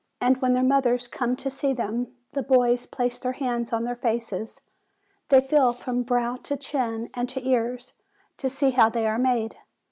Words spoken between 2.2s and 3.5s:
the boys place their